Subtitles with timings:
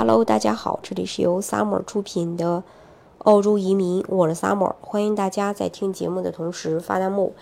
[0.00, 2.62] Hello，大家好，这里是由 Summer 出品的
[3.24, 7.32] 澳洲移民，我是 Summer，欢迎大家在听节目的同时发弹幕、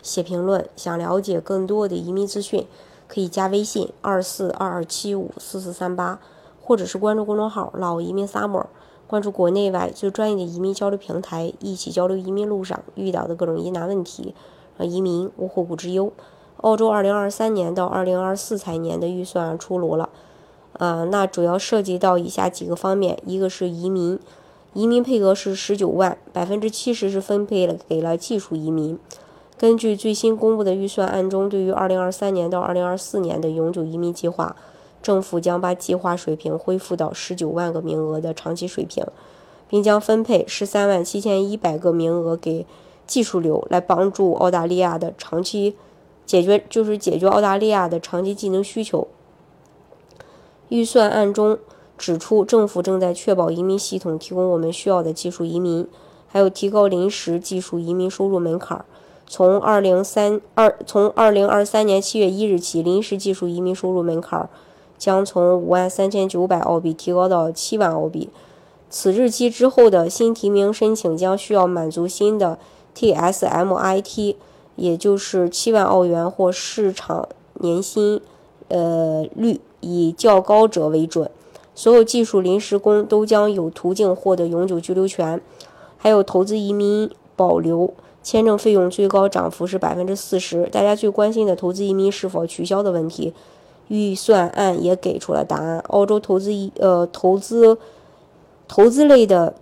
[0.00, 0.66] 写评论。
[0.76, 2.66] 想了解更多的移民资讯，
[3.06, 6.18] 可以加微信二四二二七五四四三八，
[6.62, 8.64] 或者是关注公众号“老移民 Summer”，
[9.06, 14.34] 关注国内外最专业的移民交流平台，一起交流移民路上遇到的各种疑难问题，
[14.78, 16.10] 让移民无后顾之忧。
[16.62, 20.08] 澳洲二零二三年到二零二四财年的预算出炉了。
[20.78, 24.18] 呃，那主要涉及到以下几个方面，一个是移民，
[24.74, 28.98] 移民配额是十九万，百分之七十是分配了给了技术移民。
[29.58, 34.54] 根据最新公布的预算案中，对于二零二三年到二零二四年的永久移民计划，
[35.02, 39.02] 政府将把计划水平恢复到十九万个名额的长期水平，
[39.66, 42.66] 并将分配十三万七千一百个名额给
[43.06, 45.74] 技术流，来帮助澳大利亚的长期
[46.26, 49.08] 解决，就是解决澳大利亚的长期技能需求。
[50.68, 51.58] 预算案中
[51.96, 55.86] 指出，政府正在确保移民系统提供我们需要的技术移民，
[56.26, 58.84] 还有提高临时技术移民收入门槛。
[59.28, 64.48] 从二零三二从二零二三年七月一日起，临时技术移民收入门槛
[64.96, 68.28] 将从五万三千九百澳币提高到七万澳币。
[68.88, 72.56] 此日期之后的新提名申请将需要满足新的
[72.94, 74.36] TSMIT，
[74.76, 78.20] 也就是七万澳元或市场年薪
[78.68, 79.60] 呃率。
[79.86, 81.30] 以较高者为准，
[81.74, 85.40] 所有技术临时工都将有途径获得永久居留权。
[85.96, 90.64] 还有投资移民保留签证费用最高涨幅是百分之四十。
[90.66, 93.32] 大家最关心的投资移民是否取消的问题，
[93.88, 95.78] 预算案也给出了答案。
[95.88, 97.78] 澳洲投资移呃投资
[98.68, 99.54] 投资类的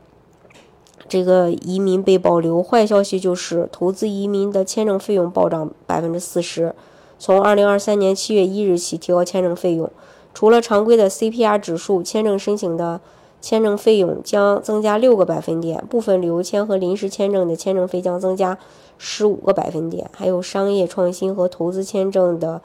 [1.08, 2.62] 这个移民被保留。
[2.62, 6.74] 坏消息就是投资移民的签证费用暴涨百分之四十。
[7.18, 9.90] 从二零二三年七月一日起提高签证费用，
[10.34, 13.00] 除了常规的 CPR 指数，签证申请的
[13.40, 18.58] 签证费用将增加六个百分点，部分旅游签和临时签证的签证费将增加
[18.98, 22.60] 十五个百分点，还有商业创新和投资签证的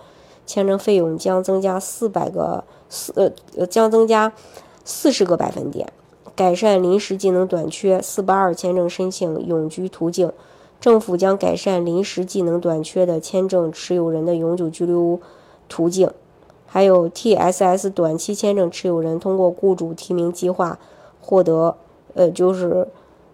[0.47, 4.33] 签证费用将增加四百个四呃将增加
[4.83, 5.91] 四十个百分点，
[6.35, 10.31] 改善临时技能短缺四八二签证申请永居途径。
[10.79, 15.19] 政府将改善临时技能短缺的签证持有人的永久居留
[15.67, 16.09] 途径，
[16.72, 20.78] 还有 TSS 短期签证持有人通过雇主提名计划
[21.19, 21.75] 获得，
[22.13, 22.88] 呃，就是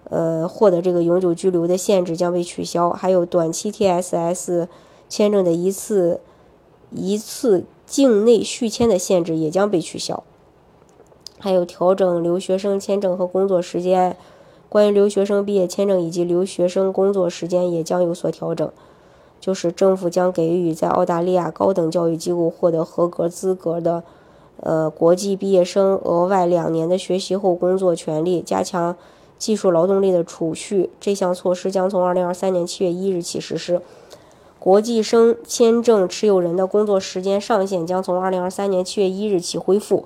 [0.10, 4.68] 呃获得这个永久居留的限制将被取消，还有短期 TSS
[5.10, 6.22] 签证的一次
[6.92, 10.24] 一次境内续签的限制也将被取消，
[11.38, 14.16] 还有调整留学生签证和工作时间。
[14.68, 18.70] 关于留学生毕业签证以及留学生工作时间也将有所调整，
[19.46, 24.02] 就是政府将给予在澳大利亚高等教育机构获得合格资格的，
[24.60, 28.96] 呃，国际毕业生额外两年的学习后工作权利，加强
[29.38, 30.90] 技术劳动力的储蓄。
[31.00, 33.80] 这项措施将从二零二三年七月一日起实施。
[34.58, 40.06] 国际生签证持有人的工作时间上限将从二零二三年七月一日起恢复。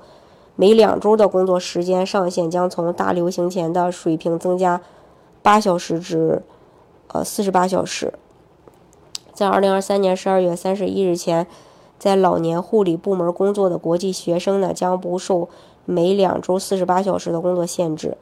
[0.58, 4.82] 每两周的工作时间上限将从大流行前的水平增加
[5.42, 6.42] 八小时至
[7.08, 8.12] 呃四十八小时。
[9.40, 11.48] 在二零二三年十二月三十一日前，
[11.98, 15.48] 在老年护理部门工作的国际学生呢，将不受
[15.86, 18.18] 每两周四十八小时的工作限制。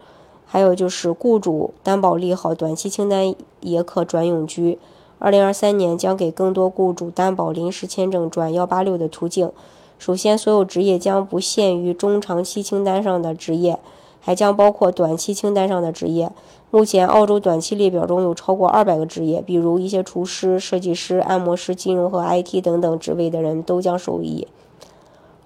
[0.45, 4.77] 还有就是，雇主担保利好短期清单也可转永居。
[5.17, 9.51] 二零二三年将给更多雇主担保临时签证转幺八六的途径。
[9.97, 13.79] 首先，所有职业将不限于中长期清单上的职业，
[14.27, 16.29] 还将包括短期清单上的职业。
[16.69, 24.45] 目前，澳洲短期列表中有超过二百个职业，比如一些厨师、设计师、按摩师、金融和 IT 等等职位的人都将受益。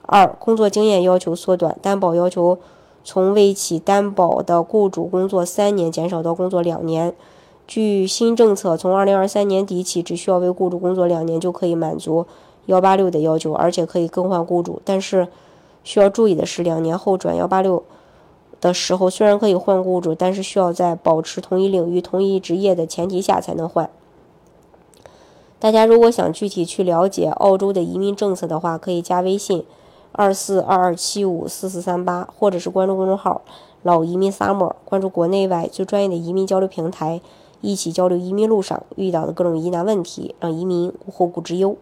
[0.01, 2.57] 二、工作经验要求缩短，担保要求
[3.03, 7.13] 从为其担保的雇主工作三年减少到工作两年。
[7.67, 12.25] 据新政策，从二零二三年底起，只需要为雇主工作两年就可以满足。
[12.65, 15.27] 幺八六的要求，而且可以更换雇主，但是
[15.83, 17.83] 需要注意的是，两年后转幺八六
[18.61, 23.89] 的时候，虽然可以换雇主，但是需要在保持同一领域、同一职业的前提下才能换。
[25.59, 29.65] 大家如果想具体去了解澳洲的移民政策的话，可以加微信
[30.11, 33.41] 二四二二七五四四三八，或者是关注公众号
[33.83, 37.21] “老移民 summer”，关注国内外最专业的移民交流平台，
[37.61, 41.75] 一起交流移民路上遇到的各种疑难问题，让移民无后顾之忧。